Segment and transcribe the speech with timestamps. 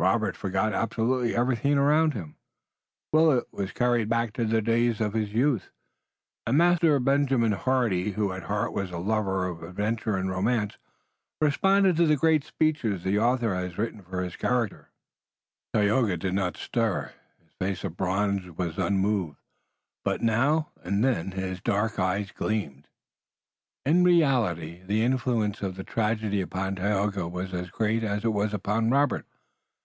[0.00, 2.36] Robert forgot absolutely everything around him,
[3.12, 5.70] Willet was carried back to days of his youth,
[6.46, 10.78] and Master Benjamin Hardy, who at heart was a lover of adventure and romance,
[11.40, 14.86] responded to the great speeches the author has written for his characters.
[15.74, 19.38] Tayoga did not stir, his face of bronze was unmoved,
[20.04, 22.86] but now and then his dark eyes gleamed.
[23.84, 28.54] In reality the influence of the tragedy upon Tayoga was as great as it was
[28.54, 29.26] upon Robert.